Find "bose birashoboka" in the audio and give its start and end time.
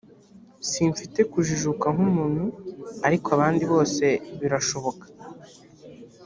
3.71-5.05